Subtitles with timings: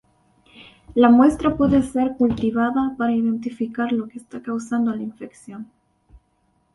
[0.95, 5.69] La muestra puede ser cultivada para identificar lo que está causando la infección.